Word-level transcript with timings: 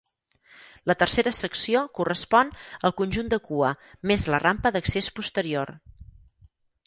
La 0.91 0.93
tercera 1.01 1.33
secció 1.39 1.83
correspon 1.97 2.49
al 2.89 2.95
conjunt 3.03 3.29
de 3.33 3.39
cua 3.49 3.69
més 4.13 4.25
la 4.35 4.39
rampa 4.45 4.71
d'accés 4.77 5.11
posterior. 5.19 5.75